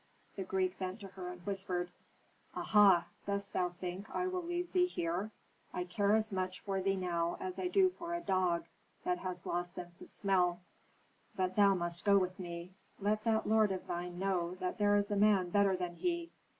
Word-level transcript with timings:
The 0.35 0.41
Greek 0.41 0.79
bent 0.79 0.99
to 1.01 1.09
her, 1.09 1.27
and 1.27 1.45
whispered, 1.45 1.91
"Aha! 2.55 3.05
Dost 3.27 3.51
think 3.79 4.07
that 4.07 4.15
I 4.15 4.25
will 4.25 4.41
leave 4.41 4.73
thee 4.73 4.87
here? 4.87 5.29
I 5.75 5.83
care 5.83 6.15
as 6.15 6.33
much 6.33 6.59
for 6.59 6.81
thee 6.81 6.95
now 6.95 7.37
as 7.39 7.59
I 7.59 7.67
do 7.67 7.89
for 7.91 8.15
a 8.15 8.19
dog 8.19 8.65
that 9.03 9.19
has 9.19 9.45
lost 9.45 9.73
sense 9.75 10.01
of 10.01 10.09
smell. 10.09 10.61
But 11.35 11.55
thou 11.55 11.75
must 11.75 12.03
go 12.03 12.17
with 12.17 12.39
me. 12.39 12.71
Let 12.99 13.23
that 13.25 13.45
lord 13.47 13.71
of 13.71 13.85
thine 13.85 14.17
know 14.17 14.55
that 14.55 14.79
there 14.79 14.95
is 14.95 15.11
a 15.11 15.15
man 15.15 15.51
better 15.51 15.75
than 15.77 15.93
he. 15.97 16.31